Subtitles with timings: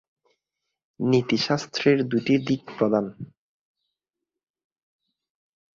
[0.99, 3.05] নীতিশাস্ত্রের দুইটি দিক প্রধান।